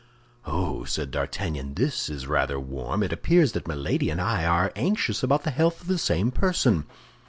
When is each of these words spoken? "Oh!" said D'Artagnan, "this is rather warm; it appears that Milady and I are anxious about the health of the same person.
"Oh!" 0.47 0.83
said 0.83 1.11
D'Artagnan, 1.11 1.75
"this 1.75 2.09
is 2.09 2.25
rather 2.25 2.59
warm; 2.59 3.03
it 3.03 3.13
appears 3.13 3.51
that 3.51 3.67
Milady 3.67 4.09
and 4.09 4.19
I 4.19 4.45
are 4.45 4.71
anxious 4.75 5.21
about 5.21 5.43
the 5.43 5.51
health 5.51 5.79
of 5.81 5.85
the 5.87 5.99
same 5.99 6.31
person. 6.31 6.87